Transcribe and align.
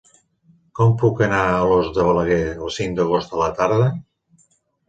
Com 0.79 0.95
puc 1.03 1.19
anar 1.25 1.41
a 1.49 1.59
Alòs 1.65 1.91
de 1.97 2.05
Balaguer 2.07 2.39
el 2.55 2.73
cinc 2.79 2.99
d'agost 3.01 3.37
a 3.37 3.41
la 3.43 3.51
tarda? 3.63 3.93